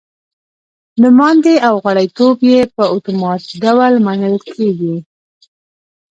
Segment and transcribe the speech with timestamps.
[1.03, 4.95] نوماندي او غړیتوب یې په اتومات ډول منل کېږي.